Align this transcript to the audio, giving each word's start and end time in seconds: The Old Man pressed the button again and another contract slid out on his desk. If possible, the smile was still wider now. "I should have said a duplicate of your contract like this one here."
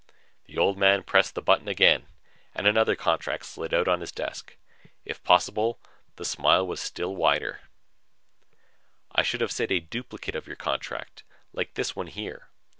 The 0.45 0.57
Old 0.57 0.79
Man 0.79 1.03
pressed 1.03 1.35
the 1.35 1.43
button 1.43 1.67
again 1.67 2.07
and 2.55 2.65
another 2.65 2.95
contract 2.95 3.45
slid 3.45 3.71
out 3.71 3.87
on 3.87 4.01
his 4.01 4.11
desk. 4.11 4.57
If 5.05 5.21
possible, 5.23 5.79
the 6.15 6.25
smile 6.25 6.65
was 6.65 6.81
still 6.81 7.15
wider 7.15 7.59
now. 7.61 7.69
"I 9.11 9.21
should 9.21 9.41
have 9.41 9.51
said 9.51 9.71
a 9.71 9.79
duplicate 9.79 10.33
of 10.33 10.47
your 10.47 10.55
contract 10.55 11.23
like 11.53 11.75
this 11.75 11.95
one 11.95 12.07
here." 12.07 12.49